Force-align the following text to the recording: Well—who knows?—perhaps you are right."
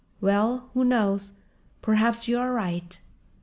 Well—who 0.19 0.83
knows?—perhaps 0.83 2.27
you 2.27 2.39
are 2.39 2.51
right." 2.51 2.99